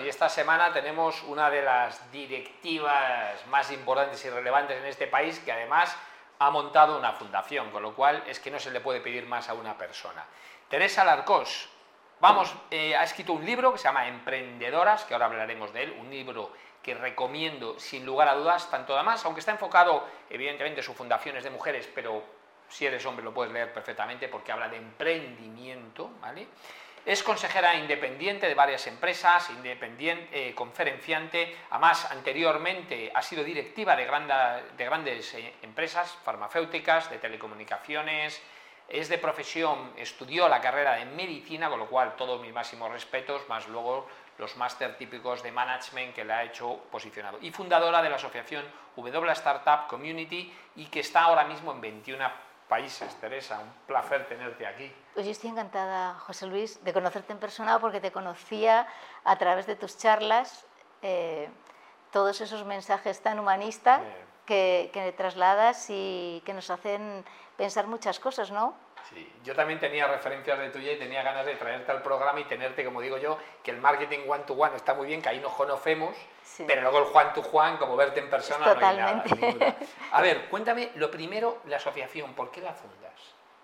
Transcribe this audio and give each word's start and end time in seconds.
Y 0.00 0.08
esta 0.08 0.28
semana 0.28 0.72
tenemos 0.72 1.24
una 1.24 1.50
de 1.50 1.60
las 1.60 2.12
directivas 2.12 3.44
más 3.48 3.72
importantes 3.72 4.24
y 4.24 4.30
relevantes 4.30 4.78
en 4.78 4.86
este 4.86 5.08
país 5.08 5.40
que 5.40 5.50
además 5.50 5.92
ha 6.38 6.50
montado 6.50 6.96
una 6.96 7.14
fundación, 7.14 7.72
con 7.72 7.82
lo 7.82 7.96
cual 7.96 8.22
es 8.28 8.38
que 8.38 8.52
no 8.52 8.60
se 8.60 8.70
le 8.70 8.78
puede 8.78 9.00
pedir 9.00 9.26
más 9.26 9.48
a 9.48 9.54
una 9.54 9.76
persona. 9.76 10.24
Teresa 10.68 11.04
Larcos, 11.04 11.68
vamos, 12.20 12.54
eh, 12.70 12.94
ha 12.94 13.02
escrito 13.02 13.32
un 13.32 13.44
libro 13.44 13.72
que 13.72 13.78
se 13.78 13.88
llama 13.88 14.06
Emprendedoras, 14.06 15.04
que 15.04 15.14
ahora 15.14 15.26
hablaremos 15.26 15.72
de 15.72 15.82
él, 15.82 15.96
un 15.98 16.10
libro 16.10 16.52
que 16.80 16.94
recomiendo 16.94 17.76
sin 17.80 18.06
lugar 18.06 18.28
a 18.28 18.36
dudas, 18.36 18.70
tanto 18.70 18.94
además, 18.94 19.24
aunque 19.24 19.40
está 19.40 19.50
enfocado, 19.50 20.06
evidentemente 20.30 20.80
su 20.80 20.94
fundación 20.94 21.38
es 21.38 21.42
de 21.42 21.50
mujeres, 21.50 21.90
pero 21.92 22.22
si 22.68 22.86
eres 22.86 23.04
hombre 23.04 23.24
lo 23.24 23.34
puedes 23.34 23.52
leer 23.52 23.72
perfectamente 23.72 24.28
porque 24.28 24.52
habla 24.52 24.68
de 24.68 24.76
emprendimiento, 24.76 26.12
¿vale? 26.20 26.46
Es 27.08 27.22
consejera 27.22 27.74
independiente 27.74 28.46
de 28.46 28.54
varias 28.54 28.86
empresas, 28.86 29.48
independiente, 29.48 30.50
eh, 30.50 30.54
conferenciante, 30.54 31.56
además 31.70 32.04
anteriormente 32.10 33.10
ha 33.14 33.22
sido 33.22 33.42
directiva 33.42 33.96
de, 33.96 34.04
de 34.76 34.84
grandes 34.84 35.32
eh, 35.32 35.54
empresas 35.62 36.18
farmacéuticas, 36.22 37.08
de 37.08 37.16
telecomunicaciones, 37.16 38.42
es 38.86 39.08
de 39.08 39.16
profesión, 39.16 39.94
estudió 39.96 40.50
la 40.50 40.60
carrera 40.60 40.96
de 40.96 41.06
medicina, 41.06 41.70
con 41.70 41.78
lo 41.78 41.86
cual 41.86 42.14
todos 42.14 42.42
mis 42.42 42.52
máximos 42.52 42.92
respetos, 42.92 43.48
más 43.48 43.66
luego 43.68 44.06
los 44.36 44.58
máster 44.58 44.98
típicos 44.98 45.42
de 45.42 45.50
management 45.50 46.14
que 46.14 46.26
le 46.26 46.34
ha 46.34 46.44
hecho 46.44 46.76
posicionado. 46.90 47.38
Y 47.40 47.50
fundadora 47.52 48.02
de 48.02 48.10
la 48.10 48.16
asociación 48.16 48.66
W 48.96 49.32
Startup 49.32 49.86
Community 49.88 50.54
y 50.76 50.84
que 50.88 51.00
está 51.00 51.22
ahora 51.22 51.44
mismo 51.44 51.72
en 51.72 51.80
21 51.80 52.47
países. 52.68 53.14
Teresa, 53.16 53.58
un 53.58 53.72
placer 53.86 54.26
tenerte 54.28 54.66
aquí. 54.66 54.92
Pues 55.14 55.26
yo 55.26 55.32
estoy 55.32 55.50
encantada, 55.50 56.14
José 56.14 56.46
Luis, 56.46 56.82
de 56.84 56.92
conocerte 56.92 57.32
en 57.32 57.38
persona 57.38 57.78
porque 57.78 58.00
te 58.00 58.12
conocía 58.12 58.86
a 59.24 59.36
través 59.36 59.66
de 59.66 59.76
tus 59.76 59.96
charlas, 59.98 60.66
eh, 61.02 61.48
todos 62.12 62.40
esos 62.40 62.64
mensajes 62.64 63.20
tan 63.20 63.38
humanistas 63.38 64.00
que, 64.46 64.90
que 64.92 65.12
trasladas 65.12 65.86
y 65.88 66.42
que 66.44 66.52
nos 66.52 66.70
hacen 66.70 67.24
pensar 67.56 67.86
muchas 67.86 68.20
cosas, 68.20 68.50
¿no? 68.50 68.74
Sí, 69.10 69.32
yo 69.42 69.54
también 69.54 69.80
tenía 69.80 70.06
referencias 70.06 70.58
de 70.58 70.70
tuya 70.70 70.92
y 70.92 70.98
tenía 70.98 71.22
ganas 71.22 71.46
de 71.46 71.54
traerte 71.54 71.90
al 71.90 72.02
programa 72.02 72.40
y 72.40 72.44
tenerte, 72.44 72.84
como 72.84 73.00
digo 73.00 73.16
yo, 73.16 73.38
que 73.62 73.70
el 73.70 73.78
marketing 73.78 74.28
one 74.28 74.44
to 74.44 74.54
one 74.54 74.76
está 74.76 74.94
muy 74.94 75.06
bien, 75.06 75.22
que 75.22 75.30
ahí 75.30 75.40
nos 75.40 75.54
conocemos, 75.54 76.14
pero 76.66 76.82
luego 76.82 76.98
el 76.98 77.04
Juan 77.04 77.32
to 77.34 77.42
Juan, 77.42 77.76
como 77.76 77.96
verte 77.96 78.20
en 78.20 78.30
persona, 78.30 78.64
Totalmente. 78.64 79.34
no 79.34 79.46
hay 79.46 79.54
nada. 79.54 79.76
A 80.12 80.22
ver, 80.22 80.48
cuéntame 80.48 80.90
lo 80.96 81.10
primero, 81.10 81.58
la 81.66 81.76
asociación, 81.76 82.34
¿por 82.34 82.50
qué 82.50 82.60
la 82.60 82.72
fundas? 82.72 83.12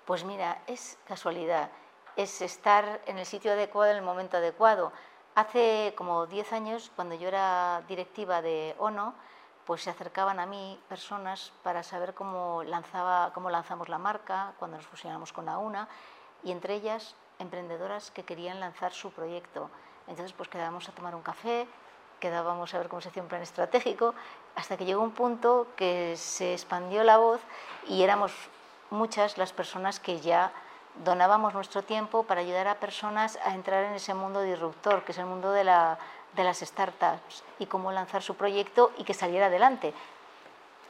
Pues 0.04 0.24
mira, 0.24 0.62
es 0.66 0.98
casualidad, 1.06 1.70
es 2.16 2.42
estar 2.42 3.00
en 3.06 3.18
el 3.18 3.26
sitio 3.26 3.52
adecuado 3.52 3.91
en 3.91 3.98
el 3.98 4.02
momento 4.02 4.36
adecuado. 4.36 4.92
Hace 5.34 5.94
como 5.96 6.26
10 6.26 6.52
años, 6.52 6.92
cuando 6.94 7.14
yo 7.14 7.28
era 7.28 7.82
directiva 7.88 8.42
de 8.42 8.74
ONO, 8.78 9.14
pues 9.64 9.82
se 9.82 9.91
acercaban 9.91 10.38
a 10.41 10.46
mí 10.46 10.78
personas 10.88 11.52
para 11.62 11.82
saber 11.82 12.14
cómo, 12.14 12.62
lanzaba, 12.64 13.32
cómo 13.32 13.50
lanzamos 13.50 13.88
la 13.88 13.98
marca, 13.98 14.52
cuando 14.58 14.76
nos 14.76 14.86
fusionamos 14.86 15.32
con 15.32 15.48
AUNA, 15.48 15.88
y 16.42 16.52
entre 16.52 16.74
ellas 16.74 17.16
emprendedoras 17.38 18.10
que 18.10 18.24
querían 18.24 18.60
lanzar 18.60 18.92
su 18.92 19.10
proyecto. 19.10 19.70
Entonces, 20.06 20.34
pues 20.34 20.48
quedábamos 20.48 20.88
a 20.88 20.92
tomar 20.92 21.14
un 21.14 21.22
café, 21.22 21.66
quedábamos 22.20 22.74
a 22.74 22.78
ver 22.78 22.88
cómo 22.88 23.00
se 23.00 23.08
hacía 23.08 23.22
un 23.22 23.28
plan 23.28 23.42
estratégico, 23.42 24.14
hasta 24.56 24.76
que 24.76 24.84
llegó 24.84 25.02
un 25.02 25.12
punto 25.12 25.66
que 25.76 26.16
se 26.16 26.52
expandió 26.52 27.04
la 27.04 27.18
voz 27.18 27.40
y 27.88 28.02
éramos 28.02 28.32
muchas 28.90 29.38
las 29.38 29.52
personas 29.52 30.00
que 30.00 30.20
ya 30.20 30.52
donábamos 31.04 31.54
nuestro 31.54 31.82
tiempo 31.82 32.22
para 32.22 32.40
ayudar 32.40 32.68
a 32.68 32.76
personas 32.76 33.38
a 33.44 33.54
entrar 33.54 33.84
en 33.84 33.94
ese 33.94 34.14
mundo 34.14 34.42
disruptor, 34.42 35.02
que 35.04 35.12
es 35.12 35.18
el 35.18 35.26
mundo 35.26 35.50
de 35.52 35.64
la 35.64 35.98
de 36.36 36.44
las 36.44 36.58
startups 36.58 37.42
y 37.58 37.66
cómo 37.66 37.92
lanzar 37.92 38.22
su 38.22 38.34
proyecto 38.34 38.92
y 38.98 39.04
que 39.04 39.14
saliera 39.14 39.46
adelante. 39.46 39.94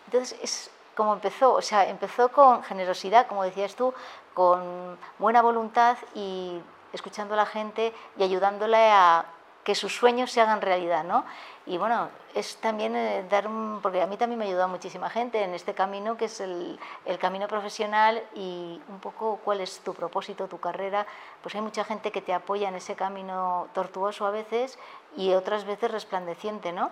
Entonces 0.06 0.38
es 0.42 0.70
como 0.94 1.12
empezó, 1.12 1.54
o 1.54 1.62
sea, 1.62 1.88
empezó 1.88 2.28
con 2.30 2.62
generosidad, 2.62 3.26
como 3.26 3.42
decías 3.42 3.74
tú, 3.74 3.92
con 4.32 4.96
buena 5.18 5.42
voluntad 5.42 5.96
y 6.14 6.60
escuchando 6.92 7.34
a 7.34 7.36
la 7.36 7.46
gente 7.46 7.92
y 8.16 8.22
ayudándole 8.22 8.90
a 8.90 9.24
que 9.64 9.74
sus 9.74 9.96
sueños 9.96 10.30
se 10.30 10.40
hagan 10.40 10.60
realidad, 10.60 11.04
¿no? 11.04 11.24
Y 11.66 11.78
bueno, 11.78 12.10
es 12.34 12.56
también 12.58 12.94
eh, 12.94 13.24
dar 13.30 13.48
un, 13.48 13.80
porque 13.82 14.02
a 14.02 14.06
mí 14.06 14.18
también 14.18 14.38
me 14.38 14.44
ha 14.44 14.48
ayudado 14.48 14.68
muchísima 14.68 15.08
gente 15.08 15.42
en 15.42 15.54
este 15.54 15.72
camino 15.72 16.16
que 16.16 16.26
es 16.26 16.40
el, 16.40 16.78
el, 17.06 17.18
camino 17.18 17.48
profesional 17.48 18.22
y 18.34 18.80
un 18.88 19.00
poco 19.00 19.40
cuál 19.42 19.62
es 19.62 19.80
tu 19.80 19.94
propósito, 19.94 20.46
tu 20.46 20.60
carrera, 20.60 21.06
pues 21.42 21.54
hay 21.54 21.62
mucha 21.62 21.84
gente 21.84 22.12
que 22.12 22.20
te 22.20 22.34
apoya 22.34 22.68
en 22.68 22.74
ese 22.74 22.94
camino 22.94 23.68
tortuoso 23.72 24.26
a 24.26 24.30
veces 24.30 24.78
y 25.16 25.32
otras 25.32 25.64
veces 25.64 25.90
resplandeciente, 25.90 26.72
¿no? 26.72 26.90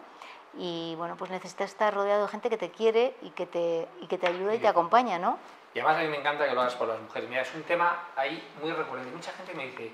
Y 0.58 0.94
bueno, 0.96 1.16
pues 1.16 1.30
necesitas 1.30 1.70
estar 1.70 1.94
rodeado 1.94 2.22
de 2.22 2.28
gente 2.28 2.50
que 2.50 2.58
te 2.58 2.70
quiere 2.70 3.14
y 3.22 3.30
que 3.30 3.46
te, 3.46 3.88
y 4.00 4.06
que 4.06 4.18
te 4.18 4.26
ayuda 4.26 4.54
y 4.54 4.58
te 4.58 4.68
acompaña, 4.68 5.18
¿no? 5.18 5.38
Y 5.74 5.78
además 5.78 5.98
a 5.98 6.02
mí 6.02 6.08
me 6.08 6.18
encanta 6.18 6.46
que 6.46 6.54
lo 6.54 6.60
hagas 6.60 6.74
por 6.74 6.88
las 6.88 7.00
mujeres. 7.00 7.28
Mira, 7.28 7.42
es 7.42 7.54
un 7.54 7.62
tema 7.62 8.08
ahí 8.16 8.46
muy 8.60 8.72
recurrente. 8.72 9.10
Mucha 9.10 9.32
gente 9.32 9.54
me 9.54 9.66
dice, 9.66 9.92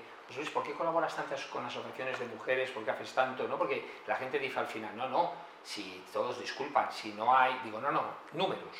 ¿por 0.53 0.63
qué 0.63 0.73
colaboras 0.73 1.15
tantas 1.15 1.45
con 1.45 1.65
asociaciones 1.65 2.19
de 2.19 2.25
mujeres? 2.27 2.69
¿Por 2.71 2.83
qué 2.83 2.91
haces 2.91 3.13
tanto? 3.13 3.47
¿No? 3.47 3.57
Porque 3.57 4.01
la 4.07 4.15
gente 4.15 4.39
dice 4.39 4.59
al 4.59 4.67
final, 4.67 4.95
no, 4.95 5.09
no, 5.09 5.33
si 5.63 6.03
todos 6.13 6.39
disculpan, 6.39 6.91
si 6.91 7.13
no 7.13 7.35
hay, 7.35 7.59
digo, 7.63 7.79
no, 7.79 7.91
no, 7.91 8.03
números. 8.33 8.77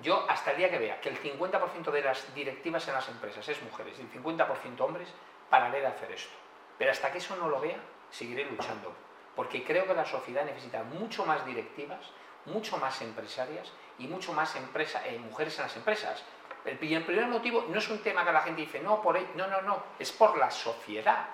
Yo 0.00 0.26
hasta 0.28 0.50
el 0.50 0.58
día 0.58 0.70
que 0.70 0.78
vea 0.78 1.00
que 1.00 1.08
el 1.08 1.20
50% 1.20 1.90
de 1.90 2.02
las 2.02 2.34
directivas 2.34 2.86
en 2.88 2.94
las 2.94 3.08
empresas 3.08 3.48
es 3.48 3.62
mujeres 3.62 3.98
y 3.98 4.02
el 4.02 4.10
50% 4.10 4.80
hombres, 4.80 5.08
pararé 5.48 5.80
de 5.80 5.86
hacer 5.86 6.10
esto. 6.12 6.34
Pero 6.78 6.90
hasta 6.90 7.12
que 7.12 7.18
eso 7.18 7.36
no 7.36 7.48
lo 7.48 7.60
vea, 7.60 7.78
seguiré 8.10 8.44
luchando. 8.44 8.92
Porque 9.36 9.64
creo 9.64 9.86
que 9.86 9.94
la 9.94 10.04
sociedad 10.04 10.44
necesita 10.44 10.82
mucho 10.82 11.24
más 11.24 11.44
directivas, 11.46 12.10
mucho 12.46 12.76
más 12.78 13.00
empresarias 13.02 13.70
y 13.98 14.08
mucho 14.08 14.32
más 14.32 14.56
empresa, 14.56 15.06
eh, 15.06 15.18
mujeres 15.18 15.56
en 15.58 15.64
las 15.64 15.76
empresas. 15.76 16.22
El, 16.64 16.78
primer 16.78 17.26
motivo 17.26 17.66
no 17.68 17.78
es 17.78 17.88
un 17.88 17.98
tema 17.98 18.24
que 18.24 18.32
la 18.32 18.40
gente 18.42 18.62
dice, 18.62 18.80
no, 18.80 19.02
por 19.02 19.16
ahí, 19.16 19.28
no, 19.34 19.46
no, 19.48 19.62
no, 19.62 19.82
es 19.98 20.12
por 20.12 20.38
la 20.38 20.50
sociedad, 20.50 21.26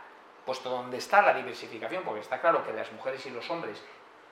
puesto 0.46 0.70
donde 0.70 0.96
está 0.96 1.20
la 1.20 1.34
diversificación, 1.34 2.02
porque 2.02 2.20
está 2.20 2.40
claro 2.40 2.64
que 2.64 2.72
las 2.72 2.90
mujeres 2.92 3.24
y 3.26 3.30
los 3.30 3.48
hombres 3.50 3.82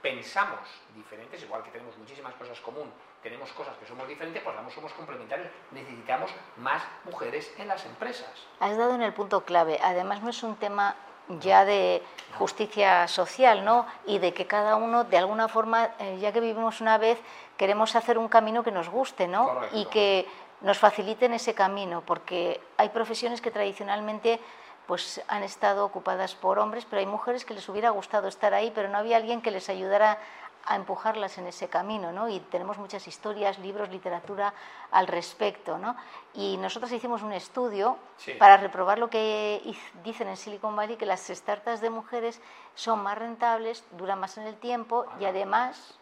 pensamos 0.01 0.61
diferentes, 0.95 1.43
igual 1.43 1.63
que 1.63 1.71
tenemos 1.71 1.97
muchísimas 1.99 2.35
cosas 2.35 2.61
común, 2.61 2.91
tenemos 3.23 3.53
cosas 3.53 3.77
que 3.77 3.87
somos 3.87 4.07
diferentes, 4.09 4.43
pues 4.43 4.57
no 4.57 4.71
somos 4.71 4.93
complementarios, 4.93 5.49
necesitamos 5.73 6.31
más 6.59 6.83
mujeres 7.05 7.53
en 7.59 7.69
las 7.69 7.85
empresas. 7.85 8.31
Has 8.61 8.77
dado 8.77 8.95
en 8.95 9.03
el 9.03 9.13
punto 9.13 9.45
clave, 9.45 9.79
además 9.83 10.23
no 10.23 10.31
es 10.31 10.43
un 10.43 10.57
tema 10.57 10.95
ya 11.41 11.65
de 11.65 12.03
justicia 12.39 13.09
social, 13.09 13.65
¿no? 13.65 13.87
Y 14.07 14.19
de 14.19 14.33
que 14.33 14.47
cada 14.47 14.77
uno, 14.77 15.05
de 15.05 15.19
alguna 15.19 15.49
forma, 15.49 15.91
eh, 15.99 16.19
ya 16.21 16.33
que 16.33 16.41
vivimos 16.41 16.81
una 16.81 16.99
vez, 16.99 17.19
queremos 17.57 17.97
hacer 17.97 18.17
un 18.17 18.29
camino 18.29 18.63
que 18.63 18.71
nos 18.71 18.89
guste, 18.89 19.27
¿no? 19.27 19.61
Y 19.73 19.87
que 19.87 20.27
nos 20.61 20.79
faciliten 20.79 21.33
ese 21.33 21.55
camino, 21.55 22.03
porque 22.05 22.61
hay 22.77 22.89
profesiones 22.91 23.41
que 23.41 23.51
tradicionalmente 23.51 24.41
pues 24.87 25.21
han 25.29 25.43
estado 25.43 25.85
ocupadas 25.85 26.35
por 26.35 26.59
hombres, 26.59 26.85
pero 26.85 27.01
hay 27.01 27.07
mujeres 27.07 27.45
que 27.45 27.55
les 27.55 27.69
hubiera 27.69 27.91
gustado 27.91 28.29
estar 28.29 28.55
ahí, 28.55 28.71
pero 28.75 28.89
no 28.89 28.99
había 28.99 29.17
alguien 29.17 29.43
que 29.43 29.51
les 29.51 29.69
ayudara 29.69 30.19
a 30.65 30.77
empujarlas 30.77 31.39
en 31.39 31.47
ese 31.47 31.69
camino, 31.69 32.13
¿no? 32.13 32.29
Y 32.29 32.41
tenemos 32.41 32.77
muchas 32.79 33.07
historias, 33.07 33.59
libros, 33.59 33.89
literatura 33.89 34.53
al 34.91 35.07
respecto, 35.07 35.79
¿no? 35.79 35.97
Y 36.35 36.57
nosotros 36.57 36.91
hicimos 36.93 37.23
un 37.23 37.33
estudio 37.33 37.99
para 38.39 38.57
reprobar 38.57 38.99
lo 38.99 39.09
que 39.09 39.63
dicen 40.03 40.29
en 40.29 40.37
Silicon 40.37 40.75
Valley, 40.75 40.97
que 40.97 41.07
las 41.07 41.29
startups 41.29 41.81
de 41.81 41.91
mujeres 41.91 42.41
son 42.75 43.03
más 43.03 43.17
rentables, 43.17 43.85
duran 43.93 44.19
más 44.19 44.39
en 44.39 44.47
el 44.47 44.57
tiempo 44.57 45.07
y 45.21 45.25
además, 45.25 45.99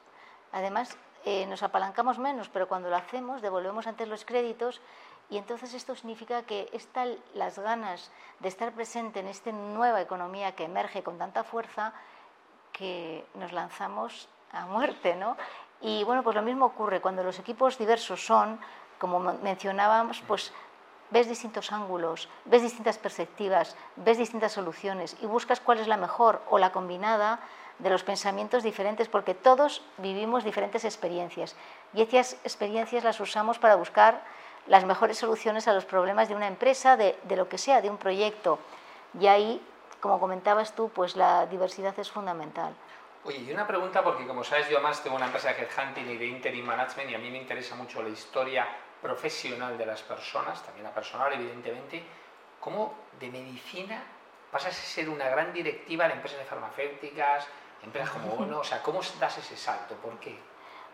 además 0.53 0.97
eh, 1.25 1.47
nos 1.47 1.63
apalancamos 1.63 2.19
menos, 2.19 2.49
pero 2.49 2.69
cuando 2.69 2.91
lo 2.91 2.97
hacemos 2.97 3.43
devolvemos 3.43 3.87
antes 3.87 4.09
los 4.09 4.25
créditos 4.25 4.81
y 5.31 5.39
entonces 5.39 5.73
esto 5.75 5.95
significa 5.95 6.43
que 6.43 6.69
están 6.73 7.17
las 7.35 7.59
ganas 7.59 8.11
de 8.41 8.49
estar 8.49 8.73
presente 8.73 9.21
en 9.21 9.29
esta 9.29 9.51
nueva 9.53 10.01
economía 10.03 10.55
que 10.55 10.65
emerge 10.65 11.03
con 11.03 11.17
tanta 11.17 11.45
fuerza 11.45 11.93
que 12.73 13.25
nos 13.35 13.53
lanzamos 13.53 14.29
a 14.53 14.67
muerte, 14.67 15.17
¿no? 15.17 15.37
Y 15.81 16.05
bueno, 16.05 16.23
pues 16.23 16.37
lo 16.37 16.43
mismo 16.43 16.67
ocurre 16.67 17.01
cuando 17.01 17.23
los 17.23 17.39
equipos 17.39 17.79
diversos 17.79 18.25
son, 18.25 18.61
como 18.99 19.19
mencionábamos, 19.19 20.23
pues 20.27 20.53
ves 21.11 21.29
distintos 21.29 21.73
ángulos, 21.73 22.29
ves 22.45 22.63
distintas 22.63 22.99
perspectivas, 22.99 23.77
ves 23.97 24.19
distintas 24.19 24.53
soluciones 24.53 25.17
y 25.23 25.27
buscas 25.27 25.61
cuál 25.61 25.79
es 25.79 25.89
la 25.89 25.97
mejor 25.97 26.43
o 26.51 26.59
la 26.59 26.73
combinada 26.73 27.41
de 27.79 27.91
los 27.91 28.05
pensamientos 28.05 28.63
diferentes, 28.63 29.09
porque 29.09 29.35
todos 29.35 29.83
vivimos 29.99 30.45
diferentes 30.45 30.85
experiencias 30.85 31.57
y 31.93 32.03
esas 32.03 32.35
experiencias 32.45 33.05
las 33.05 33.21
usamos 33.21 33.59
para 33.59 33.77
buscar 33.77 34.23
las 34.67 34.85
mejores 34.85 35.19
soluciones 35.19 35.69
a 35.69 35.73
los 35.73 35.85
problemas 35.85 36.29
de 36.29 36.35
una 36.35 36.47
empresa, 36.47 36.97
de, 36.97 37.17
lo 37.31 37.49
que 37.49 37.59
sea, 37.59 37.83
de 37.83 37.91
un 37.91 37.99
proyecto. 37.99 38.59
Y 39.19 39.27
ahí, 39.27 39.61
como 40.01 40.19
comentabas 40.19 40.75
tú, 40.75 40.89
pues 40.89 41.17
la 41.17 41.47
diversidad 41.47 41.99
es 41.99 42.11
fundamental. 42.11 42.75
Oye, 43.25 43.39
y 43.39 43.53
una 43.53 43.67
pregunta, 43.67 44.03
porque 44.03 44.27
como 44.27 44.45
sabes, 44.45 44.69
yo 44.69 44.77
además 44.77 45.03
tengo 45.03 45.17
una 45.17 45.27
empresa 45.27 45.53
de 45.53 45.63
headhunting 45.63 46.11
y 46.11 46.17
de 46.17 46.27
interim 46.27 46.65
management 46.65 47.11
y 47.11 47.15
a 47.15 47.19
mí 47.19 47.31
me 47.31 47.39
interesa 47.39 47.75
mucho 47.75 48.03
la 48.03 48.11
historia 48.11 48.67
profesional 49.01 49.77
de 49.77 49.87
las 49.87 50.03
personas, 50.03 50.63
también 50.63 50.85
la 50.85 50.95
personal, 50.95 51.33
evidentemente. 51.33 52.03
¿Cómo 52.61 52.95
de 53.19 53.29
medicina 53.29 54.03
pasas 54.51 54.79
a 54.79 54.83
ser 54.83 55.09
una 55.09 55.29
gran 55.29 55.53
directiva 55.53 56.07
de 56.07 56.15
empresas 56.15 56.39
de 56.39 56.45
farmacéuticas, 56.45 57.47
empresas 57.85 58.11
como 58.11 58.33
ONU, 58.35 58.59
o 58.59 58.65
sea, 58.65 58.83
¿cómo 58.83 59.01
das 59.21 59.39
ese 59.39 59.57
salto? 59.57 59.95
¿Por 59.97 60.19
qué? 60.19 60.39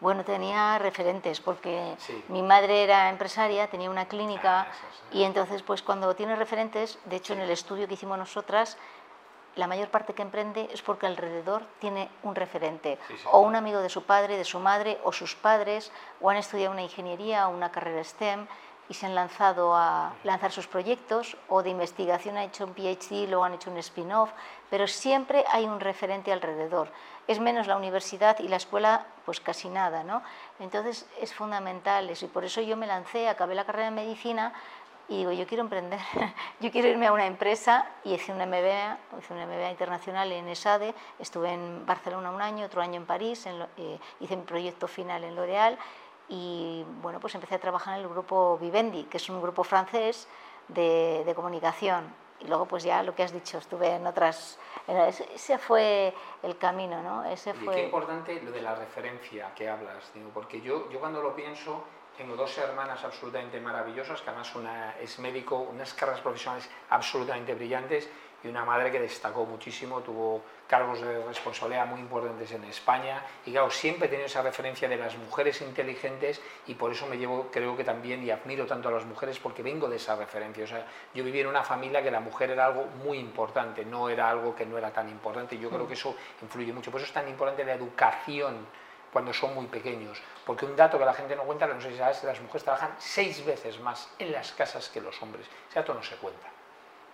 Bueno, 0.01 0.25
tenía 0.25 0.79
referentes 0.79 1.41
porque 1.41 1.95
mi 2.29 2.43
madre 2.43 2.85
era 2.85 3.11
empresaria, 3.11 3.69
tenía 3.69 3.91
una 3.91 4.09
clínica 4.09 4.63
ah, 4.63 4.67
y 5.13 5.25
entonces 5.25 5.63
pues 5.63 5.83
cuando 5.83 6.15
tienes 6.17 6.39
referentes, 6.39 6.99
de 7.05 7.17
hecho 7.17 7.35
en 7.35 7.41
el 7.41 7.51
estudio 7.51 7.87
que 7.87 7.95
hicimos 7.95 8.17
nosotras, 8.17 8.79
la 9.57 9.67
mayor 9.67 9.89
parte 9.89 10.15
que 10.15 10.23
emprende 10.23 10.71
es 10.73 10.81
porque 10.81 11.07
alrededor 11.07 11.65
tiene 11.81 12.09
un 12.23 12.35
referente, 12.35 12.99
o 13.31 13.41
un 13.41 13.57
amigo 13.57 13.81
de 13.81 13.91
su 13.91 14.05
padre, 14.05 14.39
de 14.39 14.45
su 14.45 14.59
madre, 14.59 14.99
o 15.05 15.13
sus 15.13 15.35
padres, 15.35 15.93
o 16.21 16.31
han 16.31 16.37
estudiado 16.37 16.73
una 16.73 16.83
ingeniería 16.83 17.49
o 17.49 17.51
una 17.51 17.71
carrera 17.71 18.03
STEM 18.03 18.47
y 18.91 18.95
se 18.95 19.07
han 19.07 19.15
lanzado 19.15 19.73
a 19.73 20.15
lanzar 20.25 20.51
sus 20.51 20.67
proyectos, 20.67 21.37
o 21.49 21.63
de 21.63 21.71
investigación 21.71 22.37
han 22.37 22.43
hecho 22.43 22.65
un 22.65 22.75
PhD, 22.75 23.29
luego 23.29 23.45
han 23.45 23.55
hecho 23.55 23.71
un 23.71 23.77
spin-off, 23.77 24.33
pero 24.69 24.89
siempre 24.89 25.45
hay 25.53 25.65
un 25.65 25.79
referente 25.79 26.33
alrededor. 26.33 26.89
Es 27.29 27.39
menos 27.39 27.69
la 27.69 27.77
universidad 27.77 28.41
y 28.41 28.49
la 28.49 28.57
escuela, 28.57 29.07
pues 29.25 29.41
casi 29.41 29.69
nada, 29.69 30.03
¿no? 30.03 30.25
Entonces 30.59 31.07
es 31.21 31.33
fundamental 31.33 32.11
eso, 32.11 32.25
y 32.25 32.29
por 32.29 32.45
eso 32.45 32.61
yo 32.63 32.77
me 32.77 32.89
lancé, 32.89 33.29
acabé 33.29 33.55
la 33.55 33.65
carrera 33.65 33.91
de 33.91 33.93
medicina, 33.93 34.53
y 35.09 35.19
digo, 35.19 35.31
yo 35.31 35.47
quiero 35.47 35.63
emprender, 35.63 36.01
yo 36.61 36.73
quiero 36.73 36.89
irme 36.89 37.07
a 37.07 37.13
una 37.13 37.27
empresa 37.27 37.87
y 38.03 38.15
hice 38.15 38.33
un 38.33 38.39
MBA, 38.39 38.99
hice 39.21 39.33
un 39.33 39.41
MBA 39.41 39.71
internacional 39.71 40.33
en 40.33 40.49
ESADE, 40.49 40.97
estuve 41.21 41.53
en 41.53 41.87
Barcelona 41.87 42.33
un 42.33 42.43
año, 42.43 42.67
otro 42.67 42.83
año 42.83 42.97
en 42.97 43.07
París, 43.07 43.47
eh, 43.47 44.01
hice 44.19 44.37
mi 44.37 44.43
proyecto 44.43 44.89
final 44.89 45.23
en 45.23 45.37
L'Oréal 45.37 45.79
y 46.31 46.85
bueno, 47.03 47.19
pues 47.21 47.35
empecé 47.35 47.57
a 47.57 47.59
trabajar 47.59 47.99
en 47.99 48.05
el 48.05 48.09
grupo 48.09 48.57
Vivendi, 48.59 49.05
que 49.05 49.17
es 49.17 49.29
un 49.29 49.43
grupo 49.43 49.65
francés 49.65 50.29
de, 50.69 51.25
de 51.27 51.35
comunicación. 51.35 52.15
Y 52.41 52.47
luego 52.47 52.65
pues 52.67 52.85
ya 52.85 53.03
lo 53.03 53.15
que 53.15 53.23
has 53.23 53.33
dicho, 53.33 53.59
estuve 53.59 53.97
en 53.97 54.07
otras... 54.07 54.59
ese 54.87 55.59
fue 55.59 56.15
el 56.43 56.57
camino, 56.57 57.03
¿no? 57.03 57.25
Ese 57.25 57.53
fue... 57.53 57.75
Y 57.75 57.77
qué 57.77 57.85
importante 57.85 58.41
lo 58.41 58.51
de 58.51 58.63
la 58.63 58.75
referencia 58.75 59.53
que 59.55 59.69
hablas, 59.69 60.11
digo, 60.15 60.31
porque 60.33 60.61
yo, 60.61 60.89
yo 60.91 61.01
cuando 61.01 61.21
lo 61.21 61.35
pienso 61.35 61.85
tengo 62.17 62.37
dos 62.37 62.57
hermanas 62.59 63.03
absolutamente 63.05 63.61
maravillosas, 63.61 64.21
que 64.21 64.31
además 64.31 64.55
una 64.55 64.97
es 64.99 65.19
médico, 65.19 65.57
unas 65.57 65.95
carreras 65.95 66.21
profesionales 66.21 66.69
absolutamente 66.91 67.55
brillantes 67.55 68.09
y 68.43 68.49
una 68.49 68.65
madre 68.65 68.91
que 68.91 69.01
destacó 69.01 69.45
muchísimo, 69.45 70.01
tuvo 70.01 70.43
cargos 70.67 71.01
de 71.01 71.25
responsabilidad 71.25 71.87
muy 71.87 72.01
importantes 72.01 72.53
en 72.53 72.65
España 72.65 73.23
y 73.45 73.51
claro, 73.51 73.71
siempre 73.71 74.07
he 74.07 74.09
tenido 74.09 74.27
esa 74.27 74.43
referencia 74.43 74.89
de 74.89 74.97
las 74.97 75.17
mujeres 75.17 75.61
inteligentes 75.63 76.41
y 76.67 76.75
por 76.75 76.93
eso 76.93 77.07
me 77.07 77.19
llevo, 77.19 77.49
creo 77.51 77.77
que 77.77 77.85
también, 77.85 78.25
y 78.25 78.31
admiro 78.31 78.67
tanto 78.67 78.89
a 78.89 78.93
las 78.93 79.05
mujeres 79.05 79.39
porque 79.39 79.63
vengo 79.63 79.89
de 79.89 79.97
esa 79.97 80.17
referencia. 80.17 80.65
O 80.65 80.67
sea, 80.67 80.87
yo 81.13 81.25
viví 81.25 81.41
en 81.41 81.49
una 81.49 81.63
familia 81.63 82.03
que 82.03 82.11
la 82.11 82.21
mujer 82.21 82.51
era 82.51 82.67
algo 82.67 82.87
muy 83.05 83.19
importante, 83.19 83.85
no 83.85 84.09
era 84.09 84.31
algo 84.31 84.55
que 84.55 84.65
no 84.65 84.79
era 84.79 84.91
tan 84.91 85.09
importante 85.09 85.57
y 85.57 85.59
yo 85.59 85.69
creo 85.69 85.85
mm. 85.85 85.89
que 85.89 85.95
eso 85.95 86.15
influye 86.43 86.73
mucho. 86.73 86.91
Por 86.91 87.01
eso 87.01 87.09
es 87.09 87.15
tan 87.15 87.29
importante 87.29 87.65
la 87.65 87.75
educación 87.75 88.67
cuando 89.13 89.33
son 89.33 89.55
muy 89.55 89.67
pequeños. 89.67 90.23
Porque 90.47 90.65
un 90.65 90.77
dato 90.77 90.99
que 90.99 91.05
la 91.05 91.15
gente 91.15 91.37
no 91.37 91.43
cuenta, 91.43 91.67
no 91.67 91.81
sé 91.81 91.91
si 91.91 91.99
sabes, 91.99 92.23
las 92.25 92.41
mujeres 92.41 92.65
trabajan 92.65 92.95
seis 92.99 93.45
veces 93.45 93.81
más 93.81 94.09
en 94.19 94.33
las 94.33 94.53
casas 94.53 94.89
que 94.89 95.01
los 95.01 95.21
hombres. 95.23 95.47
Ese 95.69 95.81
dato 95.81 95.95
no 95.95 96.03
se 96.03 96.17
cuenta. 96.17 96.47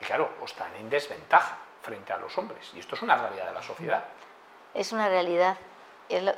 Y 0.00 0.04
claro, 0.04 0.30
están 0.44 0.74
en 0.76 0.90
desventaja 0.90 1.56
frente 1.82 2.12
a 2.12 2.18
los 2.18 2.36
hombres. 2.38 2.70
Y 2.74 2.80
esto 2.80 2.94
es 2.94 3.02
una 3.02 3.16
realidad 3.16 3.46
de 3.46 3.52
la 3.52 3.62
sociedad. 3.62 4.04
Es 4.74 4.92
una 4.92 5.08
realidad. 5.08 5.56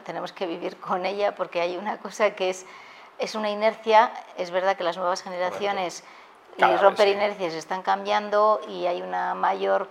tenemos 0.05 0.33
que 0.33 0.47
vivir 0.47 0.79
con 0.79 1.05
ella 1.07 1.35
porque 1.35 1.61
hay 1.61 1.77
una 1.77 1.99
cosa 1.99 2.35
que 2.35 2.51
es, 2.51 2.67
es 3.19 3.35
una 3.35 3.51
inercia. 3.51 4.13
Es 4.37 4.51
verdad 4.51 4.77
que 4.77 4.85
las 4.85 4.97
nuevas 4.97 5.23
generaciones 5.23 6.05
y 6.57 6.77
romper 6.77 7.09
inercias 7.09 7.55
están 7.55 7.83
cambiando 7.83 8.61
y 8.69 8.87
hay 8.87 9.03
una 9.03 9.35
mayor 9.35 9.89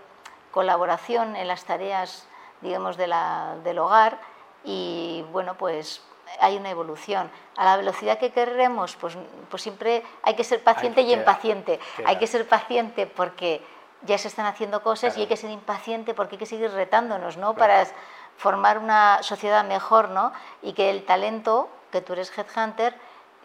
colaboración 0.51 1.35
en 1.35 1.47
las 1.47 1.63
tareas, 1.63 2.27
digamos, 2.61 2.97
de 2.97 3.07
la, 3.07 3.55
del 3.63 3.79
hogar 3.79 4.19
y 4.63 5.23
bueno, 5.31 5.57
pues 5.57 6.01
hay 6.39 6.57
una 6.57 6.69
evolución. 6.69 7.29
A 7.55 7.65
la 7.65 7.77
velocidad 7.77 8.19
que 8.19 8.31
queremos, 8.31 8.95
pues, 8.95 9.17
pues 9.49 9.61
siempre 9.61 10.03
hay 10.23 10.35
que 10.35 10.43
ser 10.43 10.63
paciente 10.63 11.01
y 11.01 11.13
impaciente. 11.13 11.79
Hay 12.05 12.17
que 12.17 12.27
ser 12.27 12.47
paciente 12.47 13.07
porque 13.07 13.63
ya 14.03 14.17
se 14.17 14.27
están 14.27 14.45
haciendo 14.45 14.83
cosas 14.83 15.17
y 15.17 15.21
hay 15.21 15.27
que 15.27 15.37
ser 15.37 15.49
impaciente 15.49 16.13
porque 16.13 16.35
hay 16.35 16.39
que 16.39 16.45
seguir 16.45 16.71
retándonos, 16.71 17.37
¿no? 17.37 17.55
Para 17.55 17.85
formar 18.37 18.77
una 18.77 19.23
sociedad 19.23 19.65
mejor, 19.65 20.09
¿no? 20.09 20.31
Y 20.61 20.73
que 20.73 20.89
el 20.89 21.05
talento, 21.05 21.69
que 21.91 22.01
tú 22.01 22.13
eres 22.13 22.35
headhunter, 22.37 22.95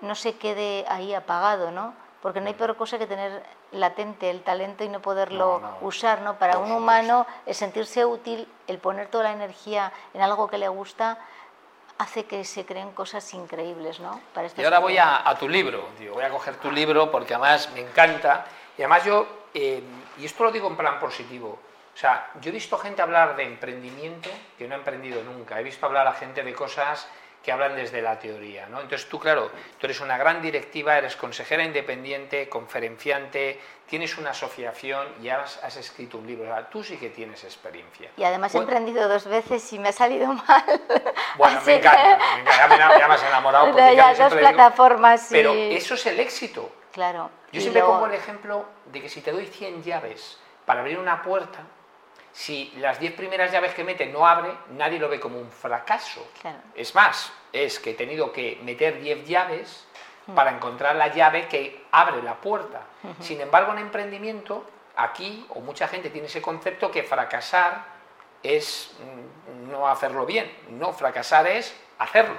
no 0.01 0.15
se 0.15 0.37
quede 0.37 0.85
ahí 0.89 1.15
apagado, 1.15 1.71
¿no? 1.71 1.95
Porque 2.21 2.41
no 2.41 2.49
hay 2.49 2.55
peor 2.55 2.77
cosa 2.77 2.99
que 2.99 3.07
tener 3.07 3.43
latente 3.73 4.31
el 4.31 4.43
talento 4.43 4.85
y 4.85 4.89
no 4.89 5.01
poderlo 5.01 5.61
usar, 5.81 6.21
¿no? 6.21 6.39
Para 6.39 6.59
un 6.59 6.71
humano, 6.71 7.27
el 7.47 7.55
sentirse 7.55 8.05
útil, 8.05 8.47
el 8.67 8.79
poner 8.79 9.09
toda 9.09 9.25
la 9.25 9.33
energía 9.33 9.93
en 10.15 10.23
algo 10.23 10.47
que 10.47 10.59
le 10.59 10.69
gusta, 10.69 11.19
hace 11.99 12.25
que 12.25 12.45
se 12.45 12.65
creen 12.65 12.93
cosas 12.93 13.33
increíbles, 13.35 14.01
¿no? 14.01 14.21
Para 14.35 14.49
y 14.57 14.65
ahora 14.65 14.79
voy 14.79 14.99
a, 14.99 15.25
tu 15.39 15.49
libro, 15.49 15.89
digo, 15.99 16.15
voy 16.15 16.25
a 16.25 16.31
coger 16.31 16.57
tu 16.57 16.71
libro 16.71 17.11
porque 17.11 17.35
además 17.35 17.71
me 17.75 17.81
encanta. 17.81 18.45
Y 18.77 18.83
además 18.83 19.05
yo, 19.05 19.27
eh, 19.55 19.83
y 20.19 20.25
esto 20.25 20.45
lo 20.45 20.51
digo 20.51 20.69
en 20.69 20.77
plan 20.77 20.99
positivo, 20.99 21.59
o 21.95 21.97
sea, 21.97 22.31
yo 22.41 22.49
he 22.49 22.53
visto 22.53 22.79
gente 22.79 23.03
hablar 23.03 23.37
de 23.37 23.45
emprendimiento 23.45 24.31
que 24.57 24.67
no 24.67 24.75
ha 24.75 24.79
emprendido 24.79 25.23
nunca. 25.23 25.61
He 25.61 25.63
visto 25.63 25.85
hablar 25.85 26.07
a 26.07 26.15
gente 26.15 26.43
de 26.43 26.55
cosas 26.55 27.07
que 27.43 27.51
hablan 27.51 27.75
desde 27.75 28.01
la 28.01 28.19
teoría. 28.19 28.67
¿no? 28.67 28.81
Entonces 28.81 29.09
tú, 29.09 29.19
claro, 29.19 29.51
tú 29.79 29.87
eres 29.87 30.01
una 30.01 30.17
gran 30.17 30.41
directiva, 30.41 30.97
eres 30.97 31.17
consejera 31.17 31.65
independiente, 31.65 32.49
conferenciante, 32.49 33.61
tienes 33.87 34.17
una 34.17 34.31
asociación 34.31 35.07
y 35.21 35.29
has, 35.29 35.63
has 35.63 35.77
escrito 35.77 36.19
un 36.19 36.27
libro. 36.27 36.45
O 36.45 36.55
sea, 36.55 36.69
tú 36.69 36.83
sí 36.85 36.97
que 36.97 37.11
tienes 37.11 37.43
experiencia. 37.45 38.11
Y 38.17 38.25
además 38.25 38.55
he 38.55 38.59
emprendido 38.59 39.09
dos 39.09 39.27
veces 39.27 39.73
y 39.73 39.79
me 39.79 39.89
ha 39.89 39.93
salido 39.93 40.33
mal. 40.49 40.81
Bueno, 41.37 41.61
me 41.67 41.77
encanta, 41.77 42.19
me 42.37 42.41
encanta, 42.43 42.99
ya 42.99 43.09
me, 43.09 43.15
has 43.15 43.25
enamorado. 43.25 43.67
Porque 43.67 43.97
ya, 43.97 44.15
dos 44.15 44.35
plataformas, 44.35 45.29
Pero 45.31 45.53
eso 45.53 45.95
es 45.95 46.07
el 46.07 46.21
éxito. 46.21 46.71
Claro. 46.93 47.31
Yo 47.51 47.61
siempre 47.61 47.83
pongo 47.83 48.07
el 48.07 48.15
ejemplo 48.15 48.67
de 48.87 49.03
que 49.03 49.09
si 49.09 49.21
te 49.21 49.33
doy 49.33 49.47
100 49.47 49.83
llaves 49.83 50.39
para 50.65 50.81
abrir 50.81 50.99
una 50.99 51.23
puerta, 51.23 51.61
si 52.33 52.73
las 52.79 52.99
10 52.99 53.15
primeras 53.15 53.53
llaves 53.53 53.75
que 53.75 53.85
mete 53.85 54.07
no 54.07 54.27
abre, 54.27 54.53
nadie 54.71 54.99
lo 54.99 55.09
ve 55.09 55.21
como 55.21 55.39
un 55.39 55.51
fracaso. 55.51 56.27
Es 56.75 56.95
más, 56.95 57.33
es 57.53 57.79
que 57.79 57.91
he 57.91 57.95
tenido 57.95 58.33
que 58.33 58.59
meter 58.63 59.01
10 59.01 59.27
llaves 59.27 59.87
mm. 60.27 60.35
para 60.35 60.51
encontrar 60.51 60.97
la 60.97 61.09
llave 61.09 61.47
que 61.49 61.85
abre 61.93 62.23
la 62.23 62.37
puerta. 62.37 62.83
Sin 63.21 63.41
embargo, 63.41 63.73
en 63.73 63.79
emprendimiento, 63.79 64.65
aquí, 64.97 65.47
o 65.51 65.61
mucha 65.61 65.89
gente 65.89 66.11
tiene 66.11 66.27
ese 66.27 66.41
concepto 66.41 66.91
que 66.91 67.03
fracasar 67.03 67.85
es 68.43 68.93
mm, 68.99 69.71
no 69.71 69.87
hacerlo 69.89 70.25
bien. 70.25 70.51
No, 70.71 70.93
fracasar 70.93 71.47
es 71.47 71.75
hacerlo. 71.99 72.37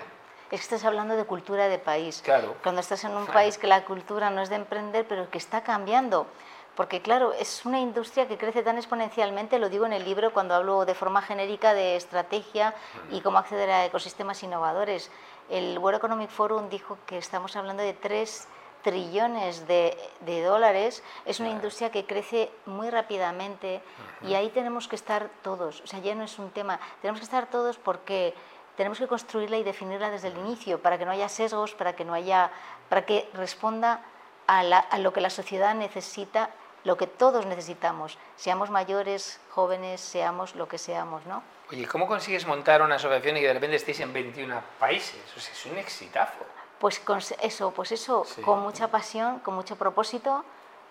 Es 0.51 0.59
que 0.59 0.63
estás 0.63 0.85
hablando 0.85 1.15
de 1.15 1.25
cultura 1.25 1.67
de 1.67 1.79
país. 1.79 2.21
Claro. 2.23 2.55
Cuando 2.61 2.81
estás 2.81 3.03
en 3.03 3.11
un 3.11 3.25
país 3.25 3.57
que 3.57 3.67
la 3.67 3.85
cultura 3.85 4.29
no 4.29 4.41
es 4.41 4.49
de 4.49 4.55
emprender, 4.55 5.07
pero 5.07 5.29
que 5.29 5.37
está 5.37 5.63
cambiando. 5.63 6.27
Porque 6.75 7.01
claro, 7.01 7.33
es 7.33 7.65
una 7.65 7.79
industria 7.79 8.27
que 8.27 8.37
crece 8.37 8.63
tan 8.63 8.77
exponencialmente, 8.77 9.59
lo 9.59 9.69
digo 9.69 9.85
en 9.85 9.93
el 9.93 10.03
libro 10.03 10.33
cuando 10.33 10.55
hablo 10.55 10.85
de 10.85 10.95
forma 10.95 11.21
genérica 11.21 11.75
de 11.75 11.95
estrategia 11.95 12.73
y 13.11 13.21
cómo 13.21 13.37
acceder 13.37 13.69
a 13.69 13.85
ecosistemas 13.85 14.41
innovadores. 14.41 15.11
El 15.49 15.77
World 15.77 15.97
Economic 15.97 16.31
Forum 16.31 16.69
dijo 16.69 16.97
que 17.05 17.19
estamos 17.19 17.55
hablando 17.55 17.83
de 17.83 17.93
3 17.93 18.47
trillones 18.81 19.65
de, 19.67 19.95
dólares, 20.43 21.03
es 21.25 21.39
una 21.39 21.49
industria 21.49 21.89
que 21.89 22.05
crece 22.05 22.51
muy 22.65 22.89
rápidamente 22.89 23.81
y 24.21 24.33
ahí 24.33 24.49
tenemos 24.49 24.87
que 24.89 24.97
estar 24.97 25.29
todos, 25.41 25.79
o 25.81 25.87
sea, 25.87 25.99
ya 25.99 26.13
no 26.15 26.23
es 26.23 26.37
un 26.37 26.51
tema, 26.51 26.79
tenemos 27.01 27.19
que 27.19 27.23
estar 27.23 27.49
todos 27.49 27.77
porque 27.77 28.33
tenemos 28.75 28.99
que 28.99 29.07
construirla 29.07 29.57
y 29.57 29.63
definirla 29.63 30.09
desde 30.09 30.27
el 30.27 30.37
inicio 30.37 30.81
para 30.81 30.97
que 30.97 31.05
no 31.05 31.11
haya 31.11 31.29
sesgos, 31.29 31.73
para 31.73 31.95
que 31.95 32.03
no 32.03 32.13
haya, 32.13 32.51
para 32.89 33.05
que 33.05 33.29
responda 33.33 34.01
a, 34.47 34.59
a 34.59 34.97
lo 34.97 35.13
que 35.13 35.21
la 35.21 35.29
sociedad 35.29 35.73
necesita 35.75 36.49
lo 36.83 36.97
que 36.97 37.07
todos 37.07 37.45
necesitamos, 37.45 38.17
seamos 38.35 38.69
mayores, 38.69 39.39
jóvenes, 39.51 40.01
seamos 40.01 40.55
lo 40.55 40.67
que 40.67 40.77
seamos, 40.77 41.25
¿no? 41.25 41.41
Oye, 41.71 41.87
¿cómo 41.87 42.07
consigues 42.07 42.45
montar 42.45 42.81
una 42.81 42.95
asociación 42.95 43.37
y 43.37 43.41
que 43.41 43.47
de 43.47 43.53
repente 43.53 43.77
estéis 43.77 43.99
en 44.01 44.11
21 44.13 44.61
países? 44.79 45.21
O 45.35 45.39
sea, 45.39 45.53
es 45.53 45.65
un 45.65 45.77
exitazo. 45.77 46.43
Pues 46.79 46.99
con 46.99 47.19
eso, 47.41 47.71
pues 47.71 47.91
eso, 47.93 48.25
con 48.43 48.59
mucha 48.59 48.89
pasión, 48.89 49.39
con 49.39 49.53
mucho 49.55 49.77
propósito, 49.77 50.43